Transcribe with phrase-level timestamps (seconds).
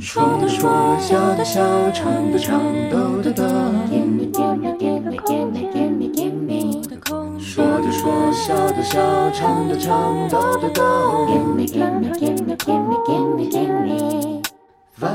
[0.00, 3.44] 说的说，笑的笑，唱的唱，逗的逗。
[3.88, 6.82] Gimme, gimme, gimme, gimme, gimme, gimme
[7.38, 10.82] 说的说，笑的笑，唱的唱，逗的逗。
[11.28, 14.42] Gimme, gimme, gimme, gimme, gimme, gimme
[15.00, 15.06] 我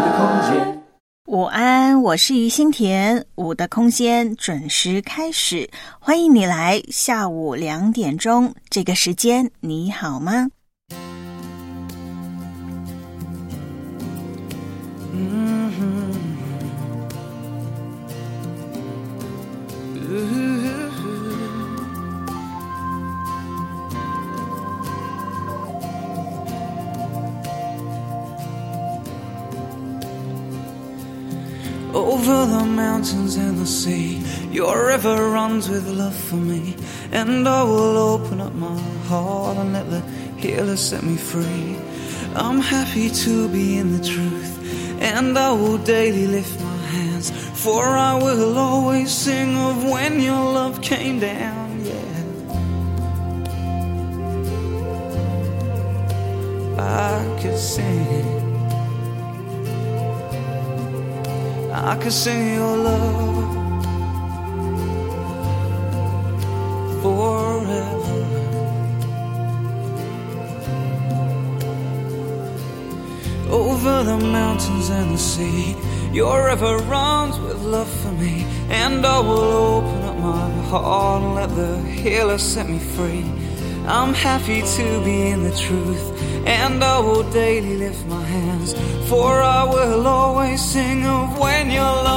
[0.00, 0.71] 的空间。
[1.32, 3.24] 午安，我是于心田。
[3.36, 6.82] 五的空间准时开始，欢迎你来。
[6.90, 10.50] 下午两点钟这个时间，你好吗
[31.94, 36.74] ？Over the mountains and the sea, your river runs with love for me.
[37.10, 40.00] And I will open up my heart and let the
[40.38, 41.76] healer set me free.
[42.34, 47.30] I'm happy to be in the truth, and I will daily lift my hands.
[47.62, 51.92] For I will always sing of when your love came down, yeah.
[56.78, 58.41] I could sing.
[61.74, 63.54] I can sing your love
[67.02, 67.82] forever.
[73.50, 75.74] Over the mountains and the sea,
[76.12, 81.34] your river runs with love for me, and I will open up my heart and
[81.34, 83.24] let the healer set me free.
[83.86, 86.12] I'm happy to be in the truth,
[86.46, 88.74] and I will daily lift my hands,
[89.08, 92.11] for I will always sing of when your love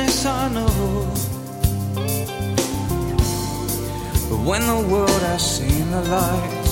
[0.00, 0.66] I know.
[4.28, 6.66] But when the world has seen the light,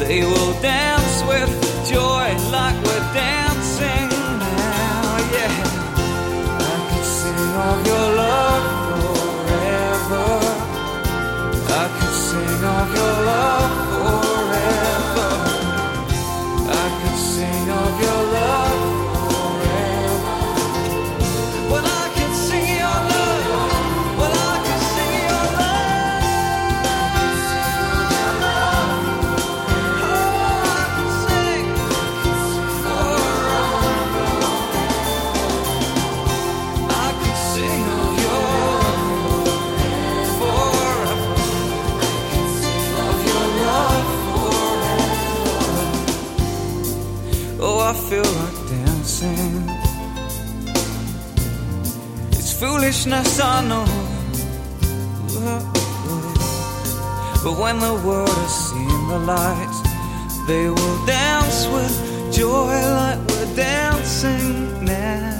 [0.00, 1.50] they will dance with
[1.90, 5.18] joy like we're dancing now.
[5.36, 5.54] Yeah,
[6.60, 8.61] I could sing of your love
[52.94, 53.86] It's foolishness, I.
[57.42, 63.56] But when the world has seen the light, they will dance with joy like we're
[63.56, 65.30] dancing now.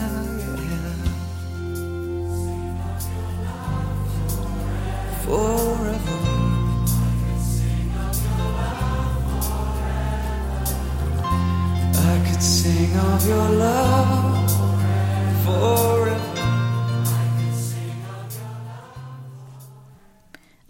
[5.26, 6.18] Forever.
[11.94, 14.50] I could sing of your love
[15.44, 16.01] forever.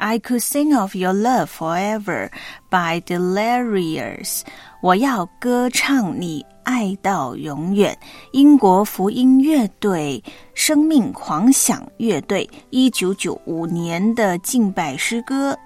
[0.02, 2.28] I could sing of your love forever
[2.68, 4.40] by Delirious。
[4.82, 7.96] 我要歌唱你爱到永远。
[8.32, 10.20] 英国福音乐队
[10.54, 15.56] 生命狂想乐队一九九五年的敬拜诗歌。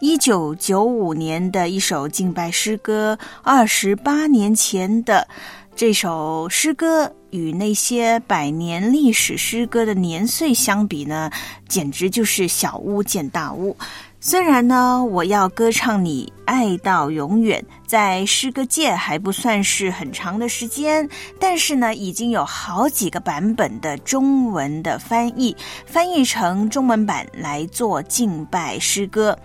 [0.00, 5.28] 一九九五年的一首敬拜诗歌，二十八年前的
[5.76, 11.28] 这首诗歌与那些百年历史诗歌的年岁相比呢，
[11.68, 13.76] 简直就是小巫见大巫。
[14.20, 21.06] 虽然呢，我要歌唱你爱到永远，在诗歌界还不算是很长的时间，
[21.40, 25.54] 但是呢，已经有好几个版本的中文的翻译，
[25.84, 29.36] 翻译成中文版来做敬拜诗歌。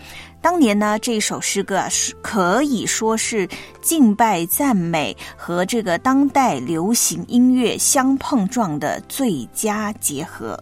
[0.42, 3.48] 当年呢，这首诗歌啊，是可以说是
[3.82, 10.58] 敬拜赞美和这个当代流行音乐相碰撞的最佳结合。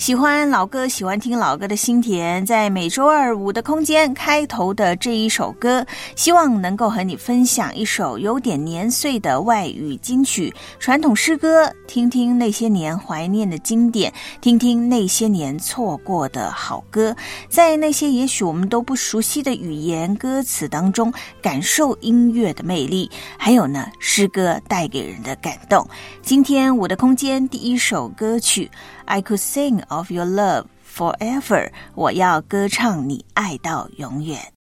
[0.00, 5.84] 喜欢老歌、喜欢听老歌的心田，在每周二五的空间开头的这一首歌，
[6.16, 14.10] 希望能够和你分享一首有点年岁的外语金曲、传统诗歌，听听那些年怀念的经典，
[14.40, 17.14] 听听那些年错过的好歌，
[17.50, 21.12] 在那些也许我们都不熟悉的语言歌词当中，
[21.42, 25.86] 感受音乐的魅力，还有呢，诗歌带给人的感动。
[26.22, 28.70] 今天我的空间第一首歌曲。
[29.10, 31.72] I could sing of your love forever。
[31.96, 34.59] 我要歌唱你爱到永远。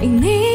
[0.00, 0.51] 因你。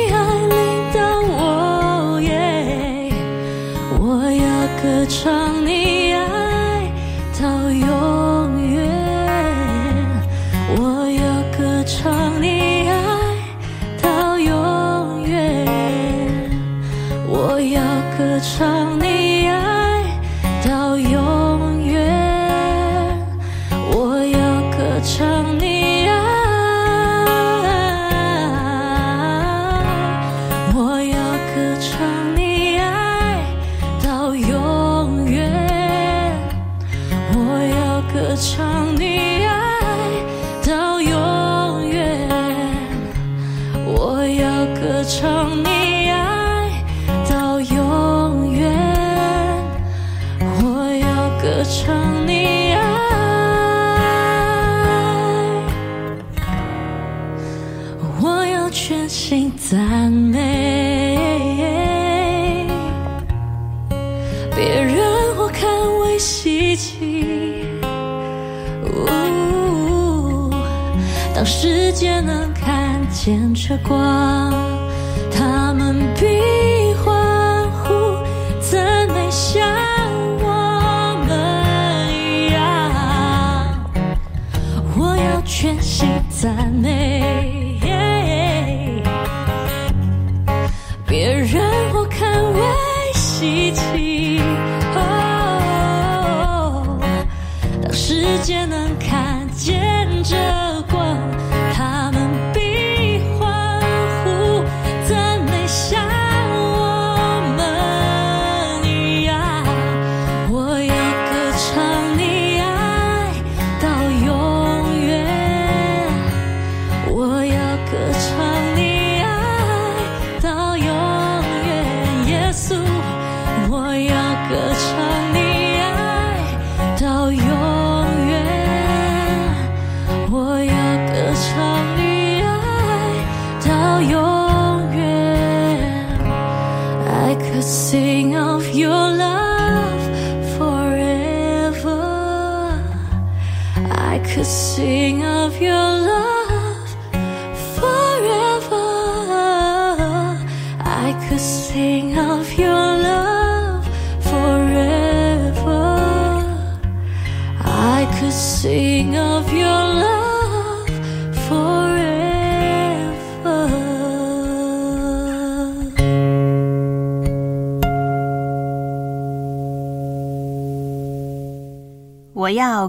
[73.27, 74.26] 牵着光。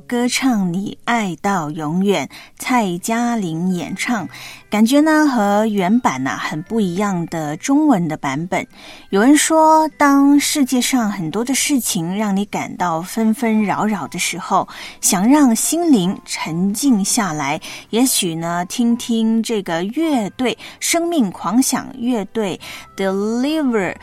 [0.08, 2.26] 歌唱你爱到永远，
[2.58, 4.26] 蔡嘉玲演唱，
[4.70, 8.66] 感觉呢和原版呐、很不一样的中文的版本。
[9.10, 14.66] 有人说，当世界上很多的事情让你感到纷纷扰扰的时候，
[15.02, 17.60] 想让心灵沉静下来，
[17.90, 22.58] 也许呢听听这个乐队生命狂想乐队
[22.96, 23.94] Deliver。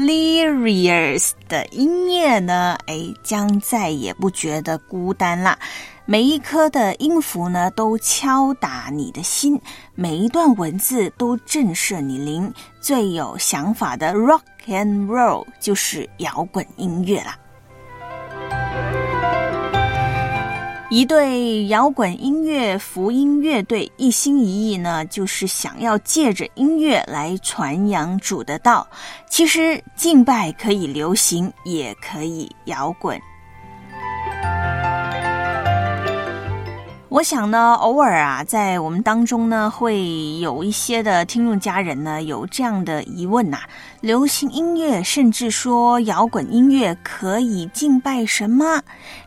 [0.00, 5.58] Lirius 的音乐呢，哎，将再也不觉得孤单啦。
[6.06, 9.56] 每一颗的音符呢，都敲打你的心；
[9.94, 12.52] 每一段文字都震慑你灵。
[12.80, 17.38] 最有想法的 Rock and Roll 就是摇滚音乐啦。
[20.92, 28.84] 一对摇滚音乐福音乐队一心一意呢，就是想要借着音乐来传扬主的道。
[29.28, 33.16] 其实敬拜可以流行，也可以摇滚。
[37.08, 43.58] 我想呢，偶尔啊，在我们当中呢，会有一些的听众家人呢，有这样的疑问呐、
[44.00, 48.80] 流行音乐，甚至说摇滚音乐可以敬拜神吗？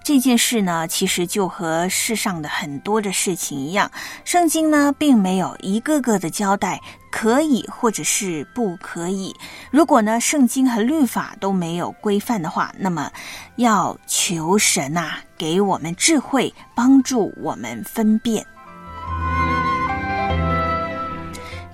[0.03, 3.89] 这件事呢，其实就和世上的很多的事情一样，
[4.25, 6.77] 圣经呢，并没有一个个的交代
[7.09, 9.33] 可以或者是不可以。
[9.71, 13.09] 如果呢，圣经和律法都没有规范的话，那么
[13.55, 18.45] 要求神呐、给我们智慧，帮助我们分辨。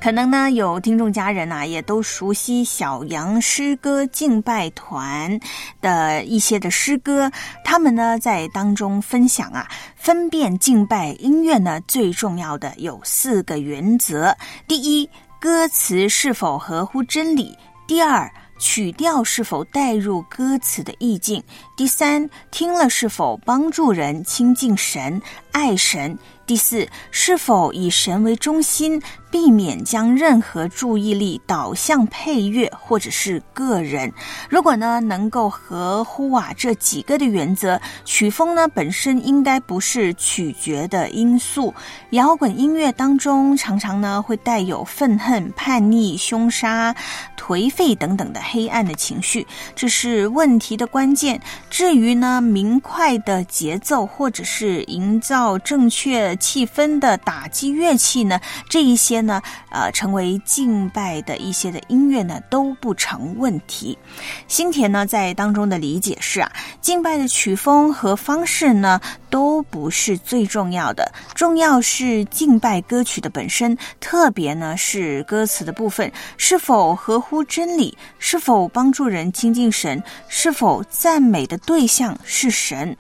[0.02, 5.38] 可能呢，有听众家人啊，也都熟悉小杨诗歌敬拜团
[5.82, 7.30] 的一些的诗歌，
[7.66, 14.34] 他们呢在当中分享啊，分辨敬拜音乐呢最重要的有四个原则：
[14.68, 15.08] 第一，
[15.40, 17.54] 歌词是否合乎真理；
[17.86, 21.42] 第二，曲调是否带入歌词的意境；
[21.76, 26.16] 第三，听了是否帮助人亲近神、爱神；
[26.46, 34.12] 第四，是否以神为中心，避免将任何注意力导向配乐或者是个人。
[34.50, 41.74] 如果呢能够合乎啊这几个的原则，曲风呢本身应该不是取决的因素。
[42.12, 46.96] 摇滚音乐当中常常呢会带有愤恨、叛逆、凶杀、
[47.38, 51.40] 颓废等等的黑暗的情绪，这是问题的关键。
[51.70, 59.42] 至于呢明快的节奏或者是营造到正确气氛的打击乐器呢，这一些呢，
[59.72, 63.98] 呃，成为敬拜的一些的音乐呢，都不成问题。
[64.50, 82.94] 新田呢在当中的理解是啊，敬拜的曲风和方式呢都不是最重要的，重要是敬拜歌曲的本身，特别呢是歌词的部分是否合乎真理，是否帮助人亲近神，是否赞美的对象是神。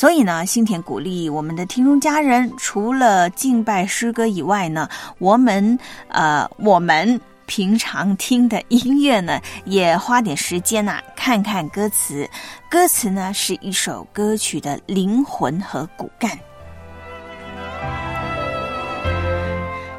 [0.00, 4.88] 所以呢，新田鼓励我们的听众家人，除了敬拜诗歌以外呢，
[5.18, 5.78] 我们
[6.08, 12.26] 呃，我们平常听的音乐呢，也花点时间呐、看看歌词。
[12.70, 16.30] 歌词呢，是一首歌曲的灵魂和骨干。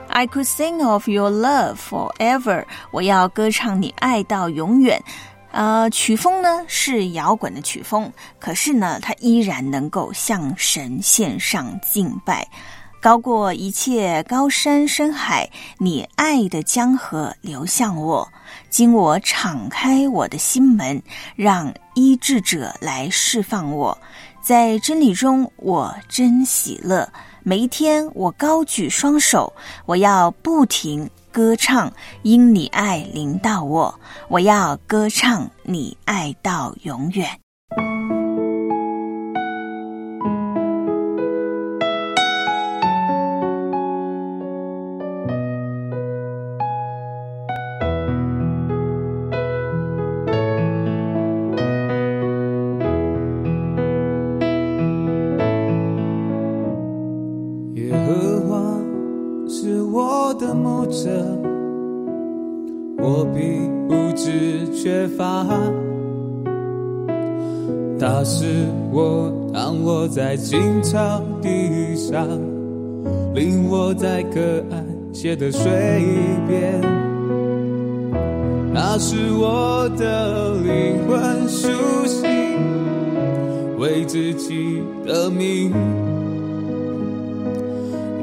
[0.07, 2.65] I could sing of your love forever。
[2.91, 4.99] 我要歌唱你爱到永远。
[5.51, 12.47] 呃，曲风呢是摇滚的曲风，可是呢，它依然能够向神献上敬拜，
[13.01, 15.49] 高过一切高山深海。
[15.77, 18.25] 你爱的江河流向我，
[18.69, 21.01] 经我敞开我的心门，
[21.35, 23.97] 让医治者来释放我。
[24.41, 27.07] 在真理中，我真喜乐。
[27.43, 29.51] 每一天，我高举双手，
[29.85, 31.91] 我要不停歌唱，
[32.23, 37.39] 因你爱临到我，我要歌唱你爱到永远。
[65.17, 65.45] 发。
[67.99, 72.27] 他是我躺卧在青草地上，
[73.35, 74.39] 令我在可
[74.71, 75.61] 爱写的水
[76.47, 76.81] 边。
[78.73, 81.67] 那是我的灵魂苏
[82.07, 82.27] 醒，
[83.77, 85.71] 为自己的命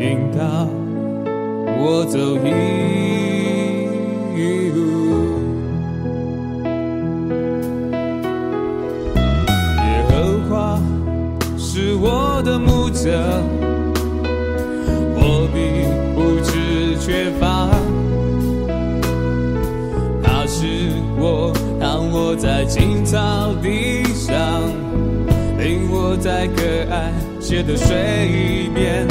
[0.00, 0.66] 引导
[1.80, 2.18] 我走
[4.35, 4.67] 一
[12.49, 13.11] 的牧者，
[15.14, 15.61] 我并
[16.14, 17.69] 不知缺乏。
[20.23, 20.64] 他是
[21.19, 24.35] 我躺卧在青草地上，
[25.59, 29.07] 领我在可爱写的水边。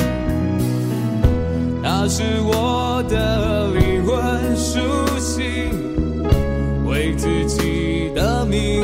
[1.83, 4.79] 他是我的灵魂苏
[5.19, 5.43] 醒，
[6.87, 8.83] 为自己的命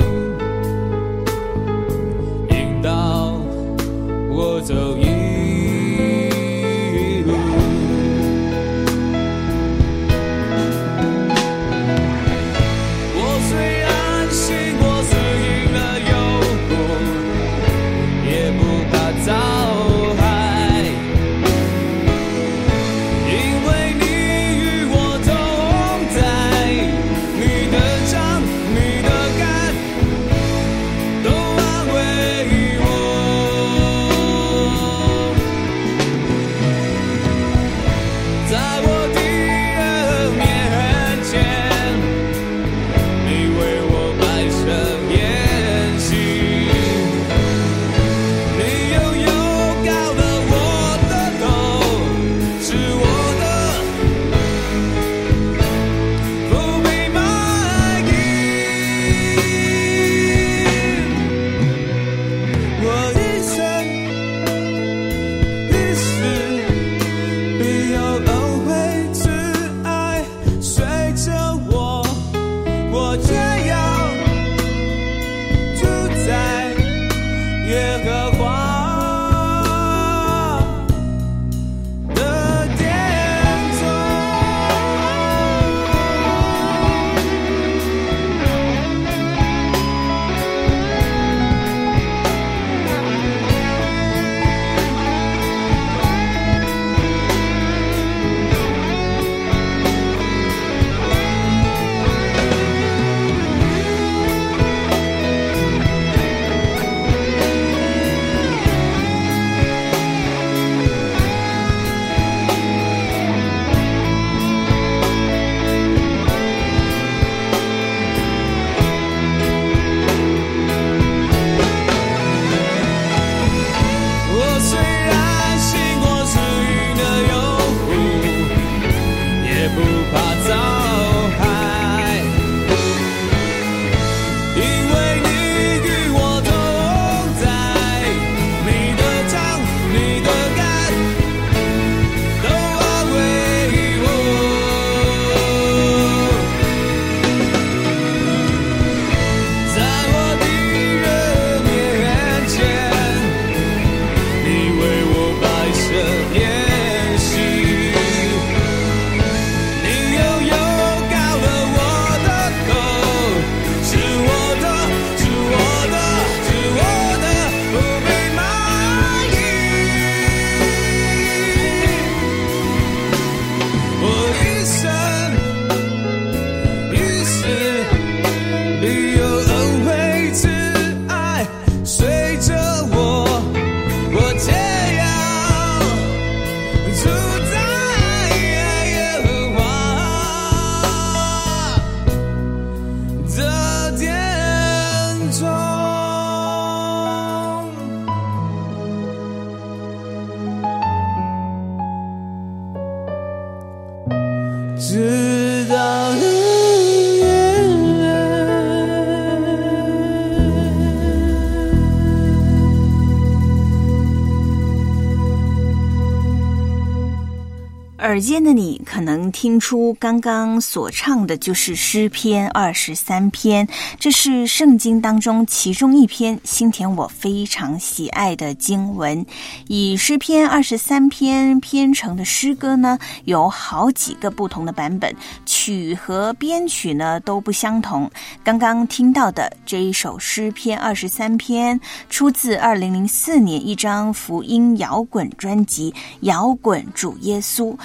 [218.14, 229.26] 耳间的你可能听出，刚刚所唱的就是诗篇二十三篇，这是圣经当中其中一篇，心田我非常喜爱的经文。
[229.68, 235.12] 以诗篇二十三篇编成的诗歌呢，有好几个不同的版本，
[235.44, 238.08] 曲和编曲呢都不相同。
[238.44, 247.76] 刚刚听到的这一首诗篇二十三篇，出自二零零四年一张福音摇滚专辑《摇滚主耶稣》。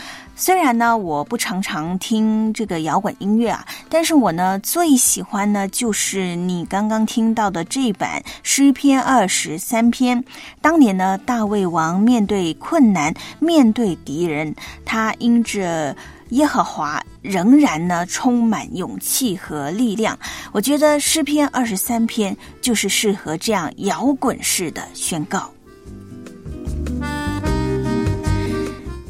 [0.41, 10.23] 虽然呢，我不常常听这个摇滚音乐啊，但是我呢最喜欢呢就是你刚刚听到的这一版诗篇二十三篇。
[10.61, 15.95] 当年呢，大卫王面对困难，面对敌人，他因着
[16.29, 20.17] 耶和华仍然呢充满勇气和力量。
[20.53, 25.51] 我觉得诗篇二十三篇就是适合这样摇滚式的宣告。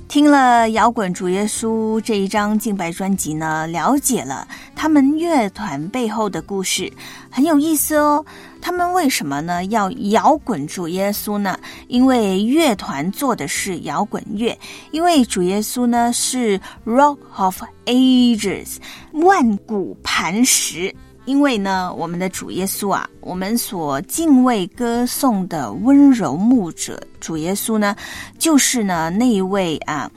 [0.09, 6.91] 听了摇滚主耶稣这一张敬拜专辑呢，了解了他们乐团背后的故事，
[7.29, 8.25] 很有意思哦。
[8.59, 11.59] 他们为什么呢要摇滚主耶稣呢？
[11.89, 14.59] 因为乐团做的是摇滚乐，
[14.93, 18.77] 因为主耶稣呢是 Rock of Ages，
[19.13, 20.95] 万古磐石。
[21.29, 27.95] 因为呢，我们的主耶稣啊，我们所敬畏歌颂的温柔牧者主耶稣呢，
[28.39, 30.11] 就是呢那一位啊。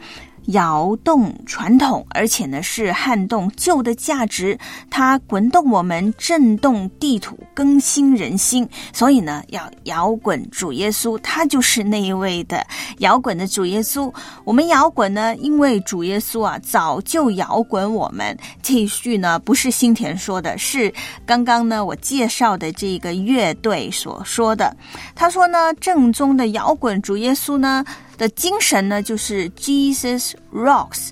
[0.47, 4.57] 摇动传统，而且呢是撼动旧的价值，
[4.89, 8.67] 它滚动我们，震动地土，更新人心。
[8.91, 12.65] 所以呢，要摇滚主耶稣，他就是那一位的
[12.97, 14.11] 摇滚的主耶稣。
[14.43, 18.37] 我们摇滚呢，因为主耶稣啊，早就摇滚我们。
[18.61, 20.93] 这一句呢，不是新田说的，是
[21.25, 24.75] 刚刚呢我介绍的这个乐队所说的。
[25.15, 27.85] 他说呢，正宗的摇滚主耶稣呢。
[28.21, 31.07] 的精神呢，就是 Jesus rocks，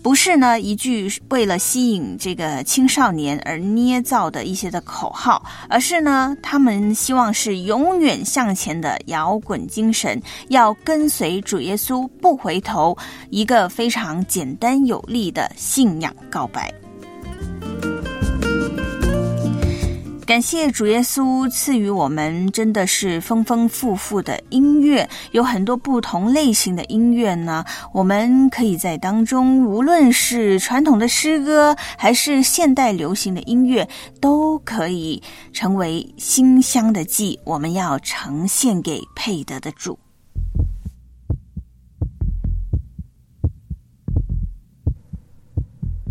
[0.00, 12.96] 不是呢一句为了吸引这个青少年而捏造的一些的口号，而是呢他们希望是永远向前的摇滚精神，要跟随主耶稣不回头，
[13.30, 16.72] 一个非常简单有力的信仰告白。
[20.26, 27.64] 感谢主耶稣赐予我们，真的是丰丰富富的音乐，有很多不同类型的音乐呢。
[27.92, 33.88] 我们可以在当中，无论是传统的诗歌，还是现代流行的音乐，
[34.20, 37.38] 都可以成为馨香的祭。
[37.44, 39.96] 我们要呈现给配得的主。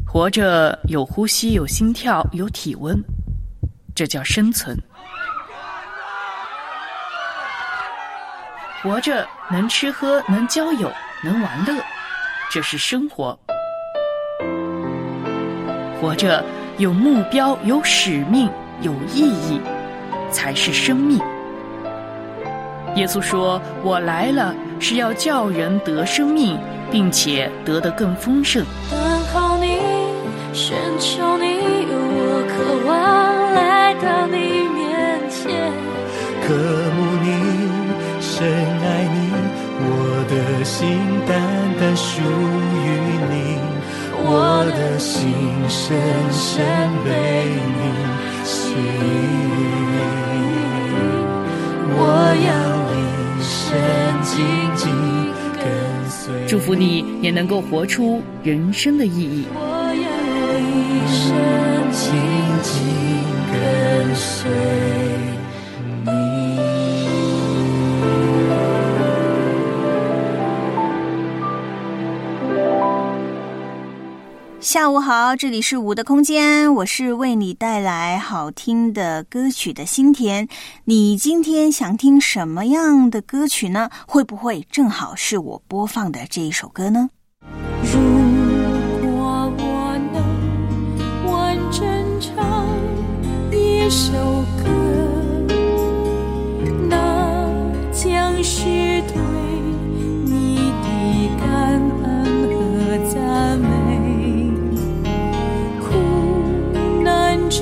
[0.08, 2.98] 活着有呼吸，有心跳，有体温。
[3.96, 4.78] 这叫生存。
[8.84, 10.92] 活着能吃喝，能交友，
[11.24, 11.82] 能玩乐，
[12.52, 13.40] 这是生活。
[16.00, 16.44] 活着
[16.78, 19.62] 有目标，有使命，有意义，
[20.30, 21.18] 才是生命。
[22.96, 26.60] 耶稣说：“我来了，是要叫人得生命，
[26.92, 28.64] 并且得得更丰盛。”
[41.96, 42.26] 属于
[43.30, 43.58] 你，
[44.28, 45.32] 我的心
[45.70, 45.98] 深
[46.32, 46.66] 深
[47.04, 47.10] 被
[47.76, 47.80] 你
[48.44, 48.84] 吸引。
[51.98, 52.00] 我
[52.46, 52.54] 要
[52.92, 52.96] 一
[53.42, 53.54] 生
[54.24, 54.34] 紧
[54.76, 54.84] 紧
[55.56, 55.64] 跟
[56.10, 59.46] 随，祝福你也能够活出人生的意义。
[59.54, 59.60] 我
[59.96, 60.08] 要
[60.60, 60.64] 一
[61.08, 61.24] 生
[61.92, 62.04] 紧
[62.62, 62.74] 紧。
[63.56, 64.52] 跟随
[74.76, 80.50] 下午好，这里是五的空间，我是为你带来好听的歌曲的心田。
[80.84, 83.90] 你今天想听什么样的歌曲呢？
[84.06, 87.10] 会不会正好是我播放的这一首歌呢？
[87.84, 88.02] 如
[89.02, 91.88] 果我能完整
[92.20, 92.68] 唱
[93.54, 94.35] 一首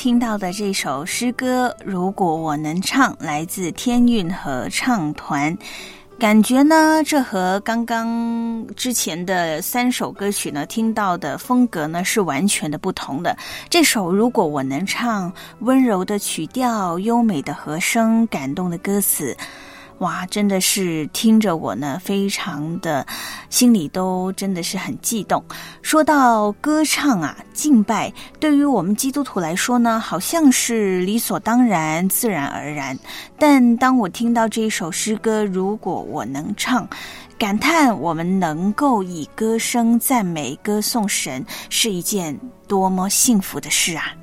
[0.00, 5.54] 听到的这首诗歌，如果我能唱，来自天韵合唱团。
[6.18, 13.36] 感觉呢，这和刚刚之前的三首歌曲呢，听到的风格呢是完全的不同的。
[13.68, 19.36] 这首如果我能唱，温柔的曲调，优美的和声，感动的歌词。
[20.00, 23.06] 哇，真的是听着我呢，非常的
[23.50, 25.44] 心里都真的是很激动。
[25.82, 32.98] 说到歌唱啊，敬拜，对于我们基督徒来说呢，好像是理所当然、自然而然。
[33.38, 36.88] 但当我听到这一首诗歌，如果我能唱，
[37.38, 44.14] 感叹我们能够以歌声赞美、歌颂神，是一件多么幸福的事啊！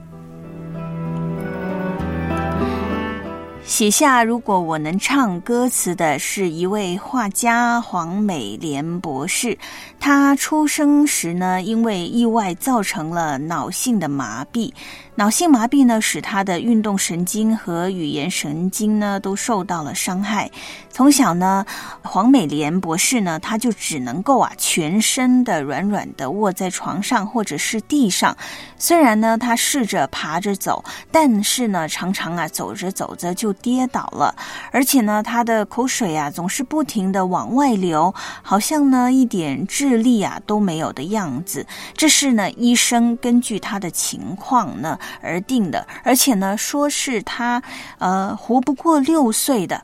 [3.67, 9.57] 写下“如果我能唱歌词”的是一位画家黄美莲博士。
[9.99, 14.71] 他出生时呢，因为意外造成了脑性的麻痹。
[15.15, 20.49] 脑性麻痹呢，使他的运动神经和语言神经呢都受到了伤害。
[20.89, 21.65] 从小呢，
[22.01, 28.37] 黄美莲博士呢，他就只能够啊全身的软软的卧在床上或者是地上。
[28.77, 34.35] 虽然呢，他试着爬着走，但是呢，常常啊走着走着就跌倒了。
[34.71, 41.65] 而且呢，他的口水啊总是不停的往外流，好像呢一点智力啊都没有的样子。
[41.93, 44.97] 这是呢，医生根据他的情况呢。
[45.21, 47.61] 而定的，而且呢，说是他
[47.97, 49.83] 呃活不过六岁的。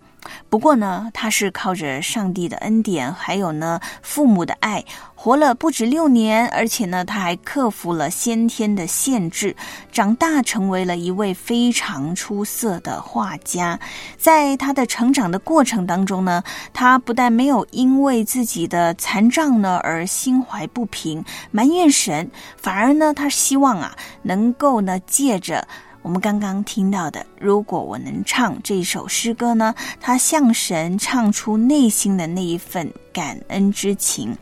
[0.49, 4.85] 不过呢，他是靠着上帝的恩典，还有呢父母的爱，
[5.23, 9.55] 活了不止六年，而且呢，他还克服了先天的限制，
[9.89, 13.79] 长大成为了一位非常出色的画家。
[14.17, 25.65] 在他的成长的过程当中呢，他不但没有因为自己的残障呢而心怀不平、埋怨神，反而呢，他希望啊能够呢借着。
[26.01, 34.37] 我们刚刚听到的，如果我能唱这首诗歌呢，他向神唱出内心的那一份感恩之情。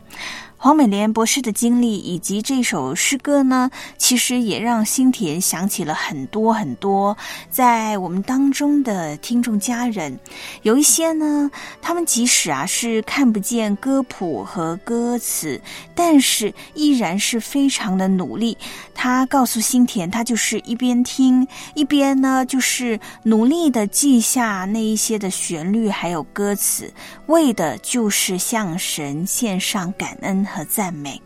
[0.64, 7.16] 黄美莲博士的经历以及这首诗歌呢，其实也让心田想起了很多很多
[7.50, 10.16] 在我们当中的听众家人。
[10.62, 15.60] 有一些呢，他们即使啊是看不见歌谱和歌词，
[15.96, 18.56] 但是依然是非常的努力。
[18.94, 21.44] 他告诉心田，他就是一边听
[21.74, 26.88] 一边呢，就是努力的记下那一些的旋律还有歌词，
[27.32, 30.46] 为的就是向神献上感恩。
[30.52, 31.18] 和赞美，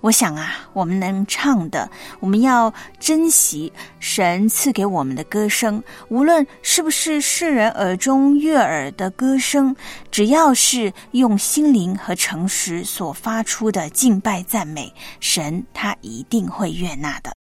[0.00, 9.74] 我想啊，我们能唱的，我们要珍惜神赐给我们的歌声，无论是不是世人耳中悦耳的歌声，
[10.12, 17.32] 只要是用心灵和诚实所发出的敬拜赞美，神他一定会悦纳的。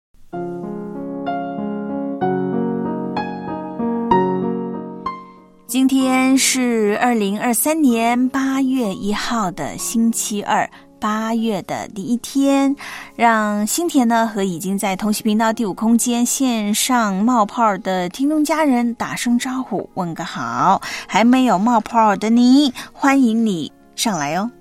[5.73, 10.69] 今天是二零二三年八月一号的星期二。
[10.99, 12.75] 八月的第一天，
[13.15, 20.79] 让新田呢和已经在同喜频道第五空间线上冒泡的听众家人打声招呼，问个好。
[21.07, 24.51] 还没有冒泡的你，欢迎你上来哦。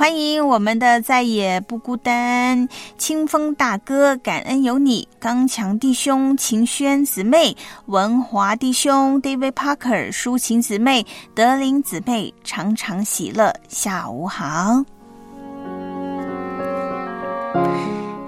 [0.00, 14.82] 欢迎我们的再也不孤单，清风大哥，感恩有你，刚强弟兄，秦轩姊妹，文华弟兄，David Parker，抒情姊妹，德林姊妹，常常喜乐，下午好。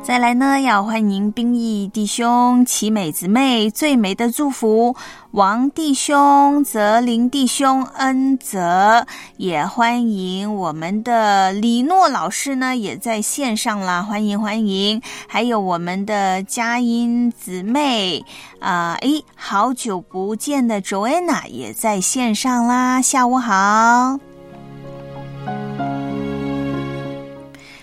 [0.03, 4.97] 再来呢，要欢迎兵役弟兄、奇美姊妹、最美的祝福
[5.31, 15.01] 王弟兄、泽林弟兄、恩泽，也欢迎我们的李诺老师呢，也在线上啦，欢迎欢迎！
[15.29, 18.25] 还有我们的佳音姊妹
[18.59, 24.32] 啊，诶，好久不见的 Joanna 也在线上啦，下午好。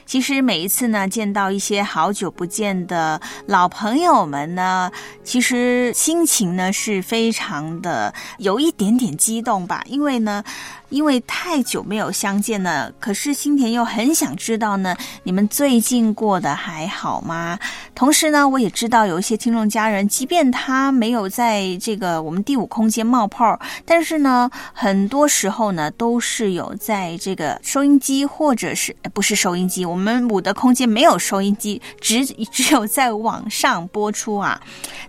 [0.10, 4.92] 其实每一次呢，见到一些好久不见的老朋友们呢，
[5.24, 10.44] 其实心情呢是非常的有一点点激动吧，因为呢。
[10.90, 17.58] 因为太久没有相见了，可是新田又很想知道呢，你们最近过得还好吗？
[17.96, 34.60] 同时呢，我也知道有一些听众家人，即便他没有在这个我们第五空间冒泡，但是呢，很多时候呢，都是有在这个收音机或者是不是收音机，我们五的空间没有收音机，只只有在网上播出啊，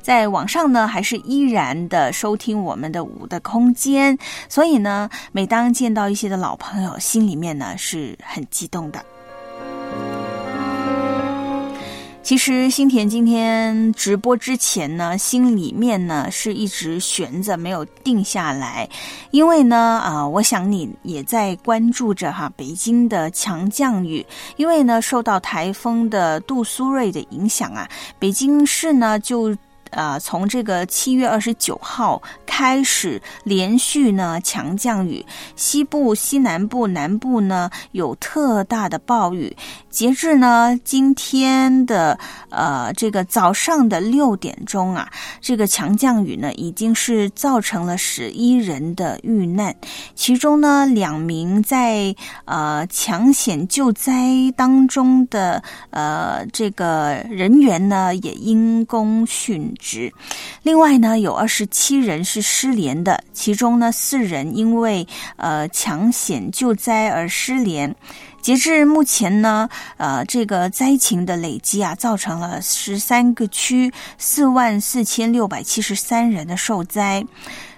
[0.02, 9.04] 在网上呢，还是依然的收听我们的五的空间，所以呢，每当见到一些的老朋友，心里面呢是很激动的。
[12.22, 18.88] 其实新田今天直播之前呢，心里面呢是一直悬着，没有定下来。
[19.32, 24.24] 因为呢，啊，我想你也在关注着哈，北京的强降雨。
[24.56, 29.56] 因为呢，受到台风的杜苏芮的影响啊，北京市呢就。
[29.90, 35.24] 呃，从这个七月二十九号开始，连续呢强降雨，
[35.56, 39.56] 西部、西南部、南部呢有特大的暴雨。
[39.90, 42.18] 截至呢今天的
[42.48, 45.10] 呃这个早上的六点钟啊，
[45.40, 49.74] 这个强降雨呢已经是造成了十一人的遇难，
[50.14, 52.14] 其中呢两名在
[52.44, 60.12] 呃抢险救灾当中的呃这个人员呢也因公殉职。
[60.62, 67.94] 另外呢有二十七人是失联的，其中呢四人因为呃抢险救灾而失联。
[68.40, 77.24] 截至目前呢，呃，这个灾情的累积啊，造成了十三个区四万四千六百七十三人的受灾，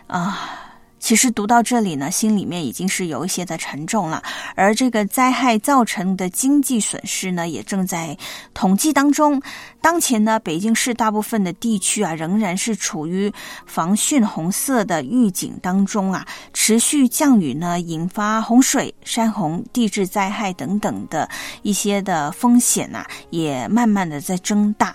[0.06, 0.58] 啊。
[1.02, 4.22] 其实读到这里呢，心里面已经是有一些的沉重了。
[4.54, 8.16] 而这个灾害造成的经济损失呢，也正在
[8.54, 9.42] 统计当中。
[9.80, 13.30] 当前呢，北京市大部分的地区啊，仍然是处于
[13.66, 16.24] 防汛红色的预警当中啊。
[16.52, 21.28] 持续降雨呢，引发洪水、山洪、地质灾害等等的
[21.62, 24.94] 一些的风险呐，也慢慢的在增大。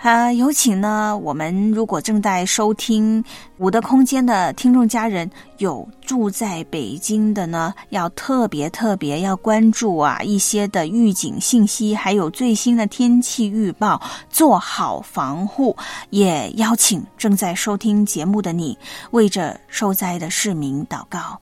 [0.00, 1.18] 啊，有请呢！
[1.18, 3.22] 我们如果正在收听
[3.58, 5.28] 《五的空间》的听众家人，
[5.58, 15.76] 有住在北京的呢，要特别特别要关注啊一些的预警信息，还有最新的天气预报，做好防护。
[16.10, 18.78] 也邀请正在收听节目的你，
[19.10, 21.38] 为着受灾的市民祷告。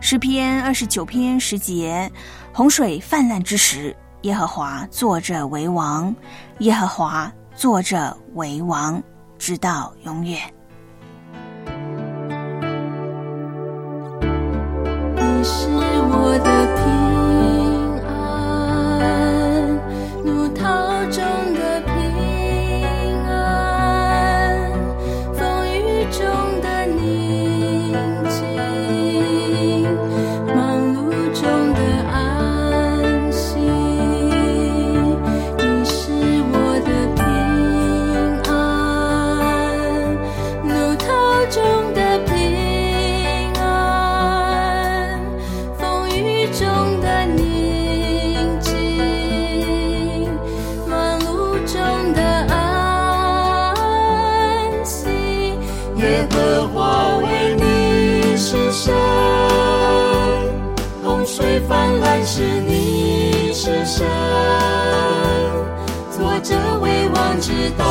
[0.00, 2.08] 诗篇二十九篇十节，
[2.52, 3.96] 洪水泛滥之时。
[4.22, 6.14] 耶和华坐着为王，
[6.58, 9.02] 耶和华坐着为王，
[9.38, 10.38] 直到永远。
[15.14, 16.59] 你是我的
[67.60, 67.84] 直到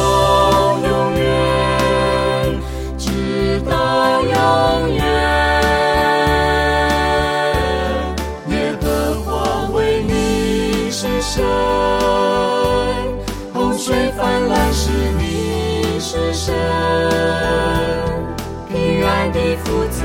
[0.80, 2.60] 永远，
[2.98, 5.04] 直到永远。
[8.48, 11.46] 耶和华为你，是神。
[13.54, 14.90] 洪水泛滥时，
[15.20, 16.56] 你是神。
[18.68, 20.00] 平安的福子。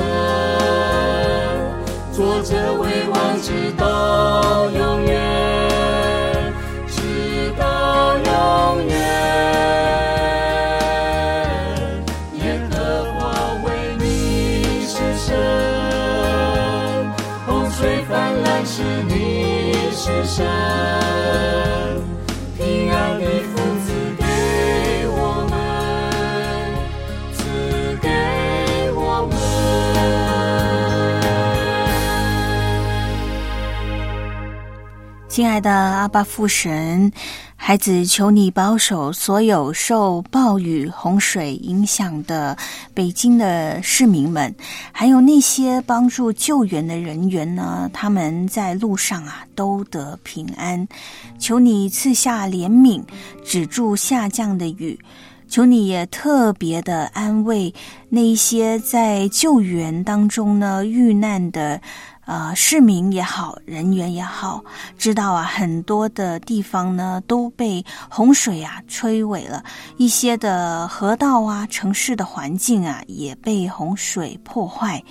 [0.00, 0.06] 神，
[2.12, 4.99] 坐着为王直到永
[35.40, 37.10] 亲爱的阿爸父神，
[37.56, 42.54] 孩子，求你保守所有受暴雨、洪水影响的
[42.92, 44.54] 北京的市民们，
[44.92, 50.86] 还有那些帮助救援的人员呢，他们在路上啊都得平安。
[51.38, 53.02] 求你赐下怜悯，
[53.42, 55.00] 止住下降的雨。
[55.48, 57.74] 求你也特别的安慰
[58.08, 61.80] 那一些在救援当中呢遇难的。
[62.30, 64.64] 呃，市民也好，人员也好，
[64.96, 69.64] 知道啊，很多的地方呢都被洪水啊摧毁了，
[69.96, 75.02] 一些的河道啊、城市的环境啊也被洪水破坏。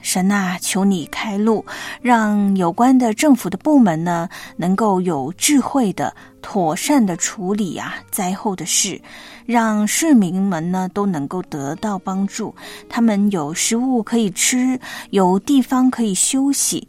[0.00, 1.62] 神啊，求你开路，
[2.00, 4.26] 让有关的政府的部门呢
[4.56, 8.98] 能够有智慧的妥善的处理啊灾后的事，
[9.46, 12.54] 让市民们呢都能够得到帮助。
[12.88, 14.78] 他们有食物可以吃，
[15.10, 16.88] 有地方可以休息。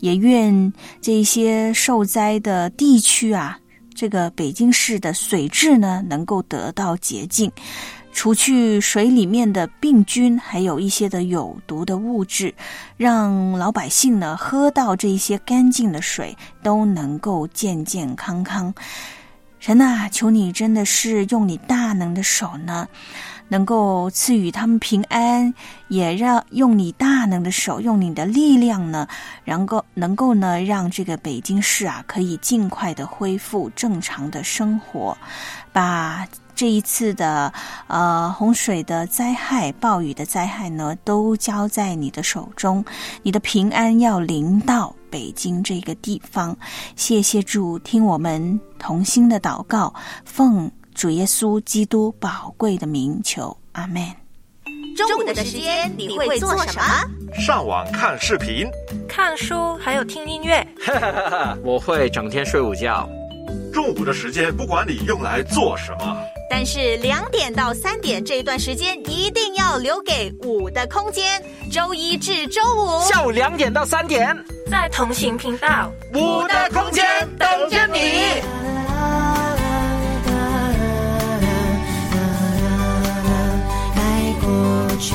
[0.00, 3.58] 也愿这些受灾的地区啊，
[3.94, 7.50] 这个北京市的水质呢能够得到洁净。
[8.12, 12.54] 除去水里面的病菌，还有一些的有毒的物质，
[12.96, 18.72] 让老百姓呢喝到这些干净的水，都能够健健康康。
[19.64, 22.86] 神啊，求你真的是用你大能的手呢，
[23.48, 25.54] 能够赐予他们平安，
[25.88, 29.08] 也让用你大能的手，用你的力量呢，
[29.42, 35.16] 然够能够呢，让这个北京市啊，可以尽快的恢复正常的生活，
[35.72, 36.28] 把。
[36.56, 37.52] 这一次的
[37.88, 42.84] 呃洪水的灾害、暴雨的灾害呢，都交在你的手中。
[43.24, 46.56] 你的平安要临到北京这个地方。
[46.96, 49.94] 谢谢主，听我们同心的祷告，
[50.24, 54.04] 奉主耶稣基督宝贵的名求，阿门。
[54.96, 56.82] 中午的时间你会做什么？
[57.40, 58.68] 上网看视频、
[59.08, 60.66] 看书，还有听音乐。
[61.62, 63.08] 我会整天睡午觉。
[63.72, 66.16] 中午的时间不管你用来做什么。
[66.48, 73.00] 但是两点到三点这一段时间一定要留给五的空间，周一至周五。
[73.08, 74.36] 下午两点到三点，
[74.70, 75.90] 在同行频道。
[76.14, 77.04] 五的空间
[77.38, 78.42] 等着你。
[84.40, 85.14] 过去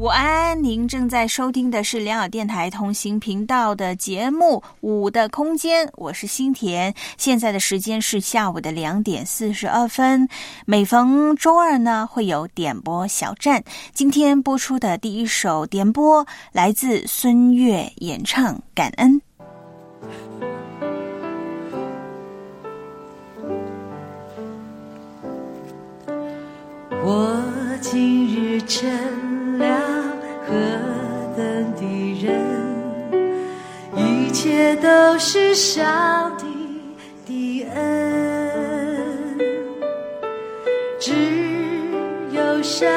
[0.00, 6.94] 午安，您正在收听的是良友电台同行频道的节目《五的空间》，我是新田。
[7.18, 10.26] 现在的时间是下午的两点四十二分。
[10.64, 13.62] 每逢周二呢，会有点播小站。
[13.92, 19.20] 今天播出的第一首点播来自孙悦演唱《感恩》。
[27.04, 27.38] 我
[27.82, 30.02] 今日真了
[30.46, 30.54] 何
[31.36, 31.82] 等的
[32.24, 32.28] 人，
[33.94, 36.46] 一切都是上帝
[37.26, 39.38] 的恩，
[40.98, 41.12] 只
[42.32, 42.88] 有上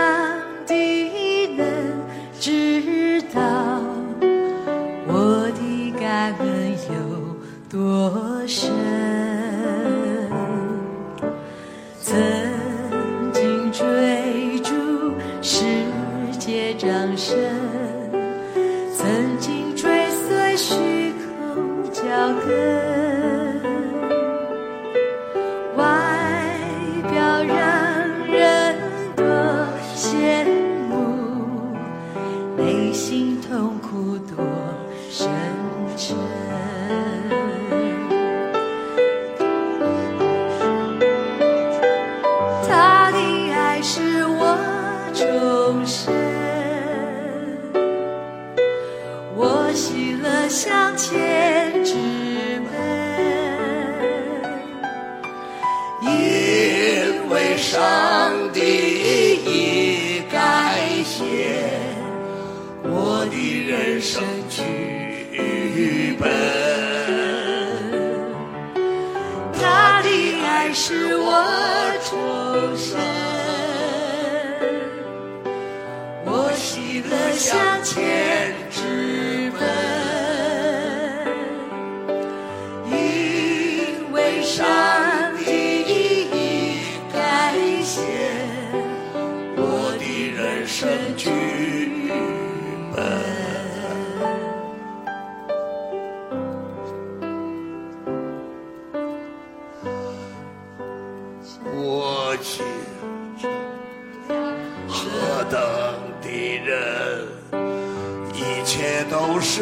[0.65, 1.65] 帝能
[2.39, 3.41] 知道
[5.05, 6.93] 我的感恩有
[7.69, 8.82] 多深。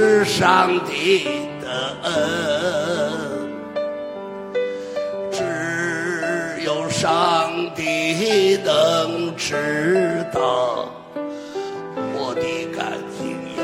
[0.04, 1.26] 是上帝
[1.62, 2.10] 的恩，
[5.32, 10.92] 只有上帝能知道
[12.16, 12.42] 我的
[12.76, 13.62] 感情有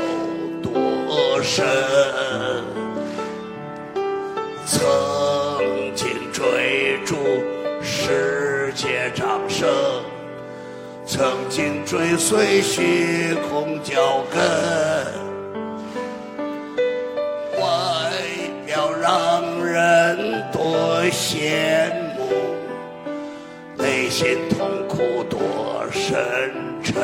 [0.62, 1.66] 多深。
[4.64, 4.78] 曾
[5.96, 7.16] 经追逐
[7.82, 9.68] 世界掌声，
[11.04, 15.27] 曾经追随虚空脚跟。
[19.78, 22.20] 人多羡慕，
[23.80, 26.18] 内心痛苦多深
[26.82, 26.96] 沉。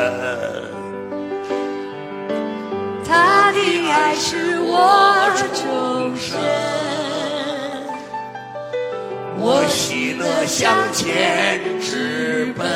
[3.06, 3.58] 他的
[3.88, 6.36] 爱是我终身，
[9.38, 12.66] 我喜乐向前直奔，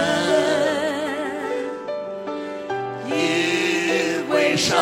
[3.08, 4.78] 因为上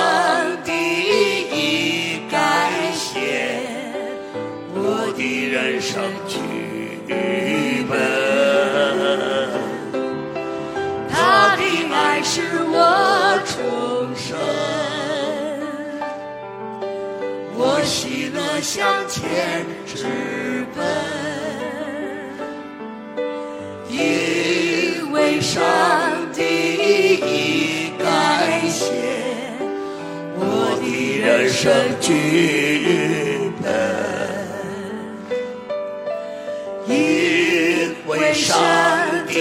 [5.97, 6.37] 的人生剧
[7.89, 7.97] 本。
[11.09, 13.55] 他的爱使我重
[14.15, 14.37] 生，
[17.55, 20.05] 我喜乐向前直
[20.75, 20.85] 奔，
[23.89, 25.63] 因为上
[26.35, 26.43] 帝
[27.15, 28.93] 已改写
[30.35, 30.85] 我的
[31.19, 32.11] 人生剧
[32.85, 33.36] 本
[36.89, 38.57] 因为上
[39.27, 39.39] 帝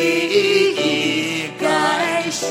[0.76, 2.48] 已改写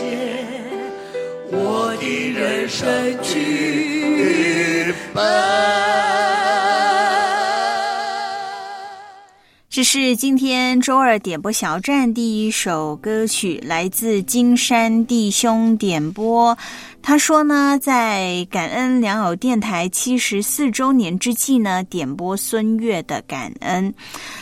[1.50, 2.86] 我的人生
[3.22, 5.73] 剧本。
[9.74, 16.56] 这是今天周二点播小站第一首歌曲，来自金山弟兄点播。
[17.02, 23.92] 他说呢，在感恩良友电台七十四周年之际呢，点播孙悦的感恩。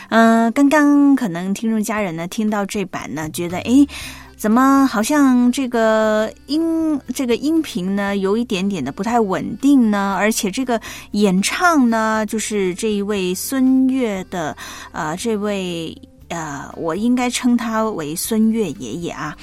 [0.09, 3.87] 嗯、刚刚可能听众家人呢听到这版呢，觉得诶。
[4.43, 10.17] 怎么好像这个音这个音频呢有一点点的不太稳定呢？
[10.19, 10.81] 而且这个
[11.11, 14.53] 演唱呢，就是这一位孙悦的
[14.91, 15.97] 啊这位
[16.33, 19.37] 呃，我应该称他为孙悦爷爷啊。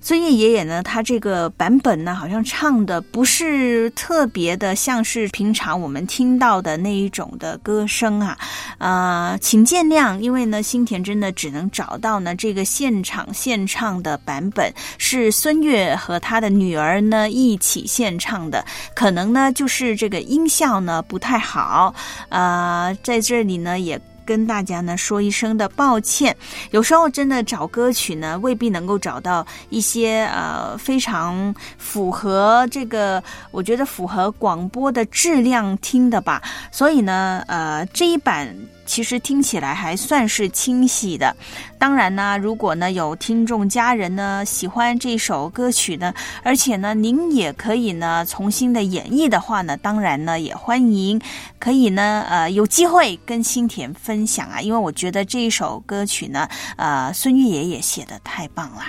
[0.00, 8.38] 孙悦爷爷呢，他这个版本呢，好像唱的不是特别的像是平常我们听到的那一种的歌声啊，
[8.78, 18.64] 呃，请见谅，因为呢，新田真的只能找到呢这个现场现唱的版本，是孙悦和他的女儿呢一起献唱的，
[18.94, 21.94] 可能呢就是这个音效呢不太好，
[22.30, 24.00] 呃，在这里呢也。
[24.30, 26.36] 跟大家呢说一声的抱歉，
[26.70, 33.20] 有时候真的找歌曲呢未必能够找到一些呃非常符合这个，
[33.50, 38.56] 我觉得符合广播的质量听的吧，所以呢呃这一版。
[38.90, 41.36] 其实听起来还算是清晰的。
[41.78, 46.12] 当然呢，如果呢有听众家人呢喜欢这首歌曲呢，
[46.42, 51.20] 而且呢您也可以呢重新的演绎的话呢，当然呢也欢迎
[51.60, 58.82] 可以呢呃有机会跟新田分享啊，因为我觉得这一首歌曲呢，呃孙玉爷爷写的太棒了。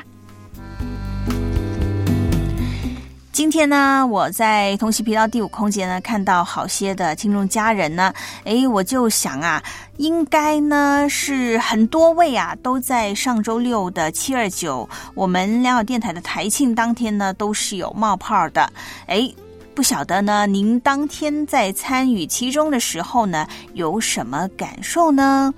[3.42, 8.14] 今天呢，我在同期频道第五空间呢，看到好些的听众家人呢，
[8.44, 9.64] 诶，我就想啊，
[9.98, 18.72] 应该呢是很多位啊，都在上周六的七二九，我们良友电台的台庆当天呢，都是有冒泡的，
[19.08, 19.36] 诶。
[19.74, 25.54] 不晓得呢，您当天在参与其中的时候呢，有什么感受呢？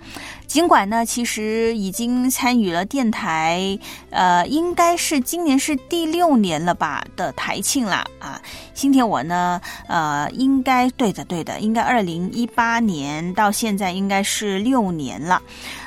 [0.48, 3.78] 尽管呢，其实已经参与了电台，
[4.12, 8.40] 呃，应该是今年是第六年了吧的台庆啦啊。
[8.74, 15.42] 今天我呢，呃，应该对的对的，应该二零一八年到现在应该是六年了。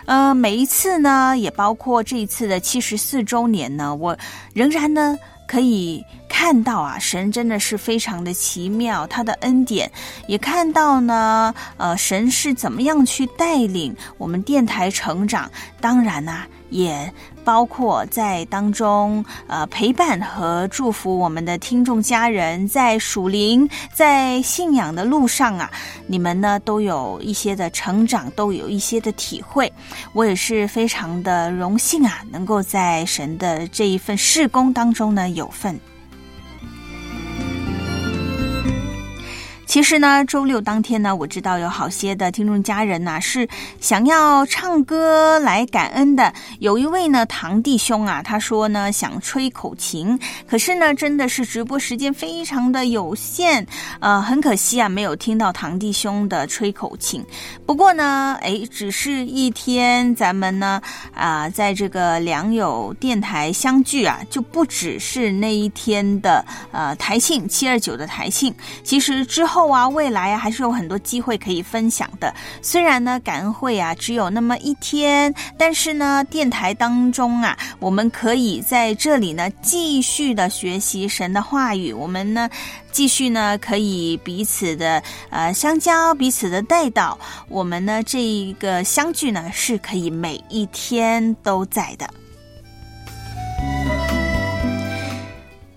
[0.07, 4.16] 呃，每一次呢，也包括这一次的七十四周年呢，我
[4.53, 5.16] 仍然呢。
[5.47, 9.90] 可以看到啊，神真的是非常的奇妙，他的恩典
[10.26, 11.55] 也看到呢。
[11.76, 15.51] 呃，神是怎么样去带领我们电台成长？
[15.80, 17.12] 当然呐、也
[17.47, 25.70] 包括在当中呃陪伴和祝福我们的听众家人，在属灵在信仰的路上啊，
[26.09, 29.72] 你们呢都有一些的成长，都有一些的体会。
[30.12, 35.78] 我也是非常的荣幸啊，能够在神的这一份事工当中呢有份。
[39.67, 43.47] 其实呢，周六当天呢，我知道有好些的听众家人呐、是
[43.81, 46.33] 想要唱歌来感恩的。
[46.61, 53.67] 有一位呢，堂弟兄啊，他说呢想吹口琴，可是呢，真的是直播时间非常的有限，
[53.99, 57.23] 呃，很可惜啊，没有听到堂弟兄的吹口琴。
[57.67, 60.81] 不过呢，哎，只是一天，咱们呢，
[61.12, 68.55] 啊、在这个良友电台相聚啊，就不只是那一天的呃台庆七二九的台庆，
[68.85, 72.35] 其实之后啊，未来啊，还是有很多机会可以分享的。
[72.62, 82.49] 虽然呢，感恩会啊只有那么一天，但是呢，电台当中啊，我们可以在这里呢继续的学习神的话语，我们呢
[82.91, 87.19] 继续呢可以彼此的呃相交，彼此的带到。
[87.49, 92.09] 我们呢这一个相聚呢是可以每一天都在的。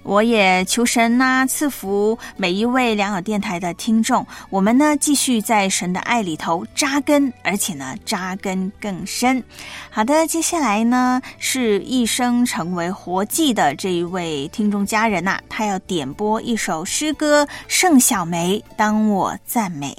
[0.09, 4.25] 我也求神呐赐福每一位良友电台的听众。
[4.49, 9.43] 我们呢继续在神的爱里头扎根，而且呢扎根更深。
[9.91, 19.95] 好的，接下来呢是一生成为活祭的这一位听众家人呐，他要点播一首诗歌《盛小梅》，当我赞美。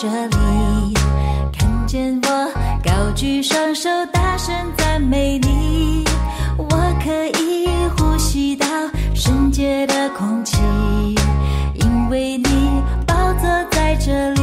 [0.00, 0.94] 这里
[1.52, 2.28] 看见我
[2.82, 6.02] 高举双手，大声赞美你。
[6.56, 6.70] 我
[7.04, 8.66] 可以呼吸到
[9.14, 10.56] 圣洁的空气，
[11.74, 13.42] 因为你宝座
[13.72, 14.39] 在这里。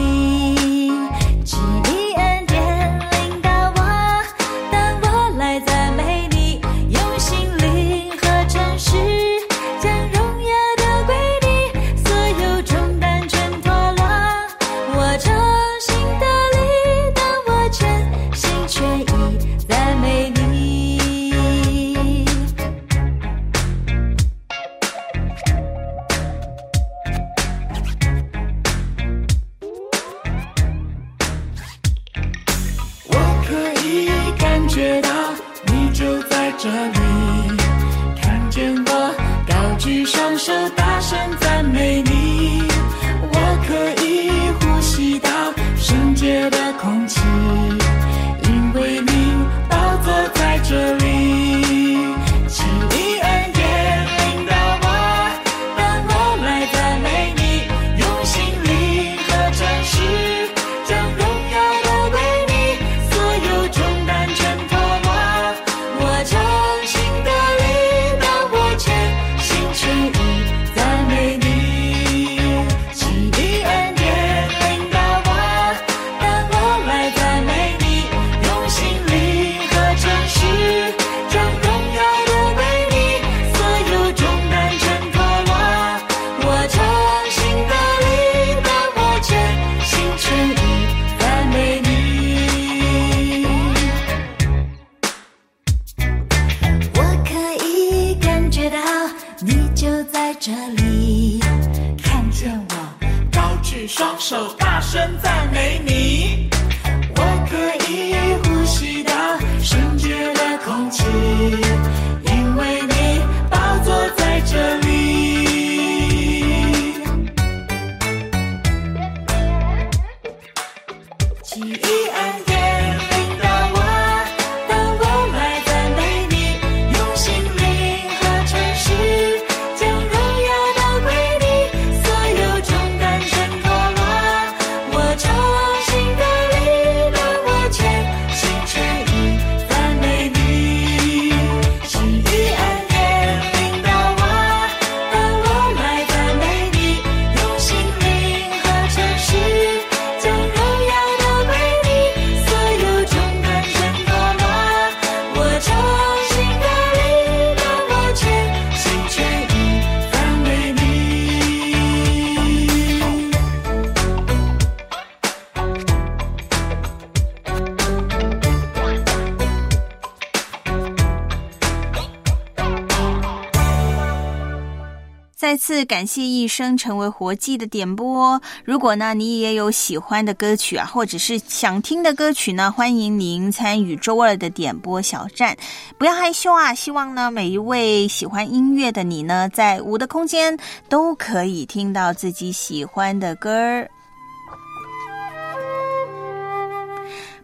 [175.67, 178.41] 次感谢一生成为活计的点播。
[178.63, 185.57] 如果呢你也有喜欢的歌曲啊，或者是想听的歌曲呢，欢迎您参与周二的点播小站，
[185.97, 186.73] 不要害羞啊！
[186.73, 190.57] 希望呢每一位喜欢音乐的你呢，在五的空间
[190.87, 193.91] 都可以听到自己喜欢的歌儿。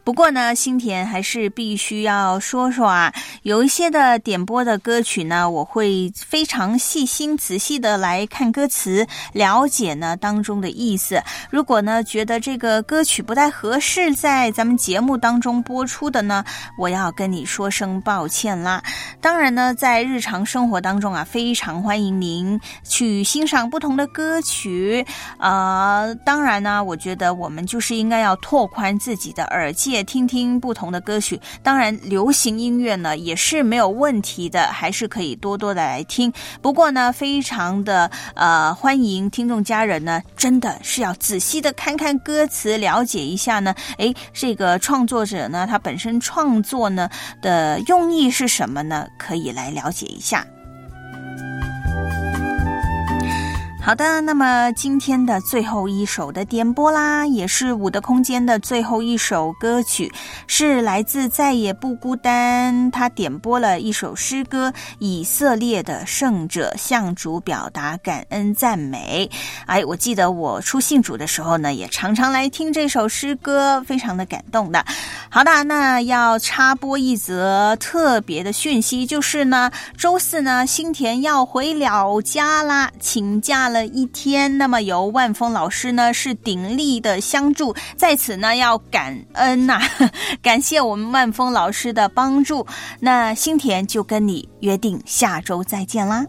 [0.03, 11.23] 不过呢，新田还是必须要说说啊，有一些的点播的歌曲呢，我会非常细心仔细的来看歌词，了解呢当中的意思。
[11.49, 16.43] 如果呢觉得这个歌曲不太合适在咱们节目当中播出的呢，
[16.77, 18.83] 我要跟你说声抱歉啦。
[19.21, 25.05] 当然呢，在日常生活当中啊，非常欢迎您去欣赏不同的歌曲。
[25.37, 29.92] 呃，当然呢，我觉得我们就是应该要拓宽自己的耳界。
[29.93, 31.39] 界听听不同的歌曲。
[31.61, 36.33] 当然，流行音乐呢也是没有问题的，还是可以多多的来听。
[36.63, 43.75] 不过呢，非常的呃欢迎听众家人呢，真的是要仔细的看看歌词，了解一下呢。
[43.97, 47.07] 诶，这个创作者呢，他本身创作呢
[47.39, 49.07] 的用意是什么呢？
[49.19, 50.43] 可以来了解一下。
[53.85, 60.09] 好的，那么今天的最后一首的点播啦，也是五的空间的最后一首歌曲，
[60.47, 62.89] 是来自再也不孤单。
[62.91, 64.69] 他点播了一首诗歌
[64.99, 69.29] 《以色列的圣者》，向主表达感恩赞美。
[69.65, 74.83] 哎，我记得我出信主的时候呢，也常常来听这首诗歌，非常的感动的。
[75.33, 83.63] 好的，那要插播一则特别的讯息，就是呢，周四呢，新田要回老家啦，请假。
[83.67, 89.79] 了一天，那么由万峰老师呢是鼎力的相助，在此呢要感恩呐，
[90.43, 92.67] 感谢我们万峰老师的帮助。
[92.99, 96.23] 那新田就跟你约定下周再见啦。